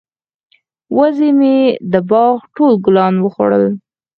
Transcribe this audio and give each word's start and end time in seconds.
وزې 0.97 1.29
مې 1.39 1.57
د 1.91 1.93
باغ 2.09 2.35
ټول 2.55 2.71
ګلان 2.85 3.15
وخوړل. 3.19 3.65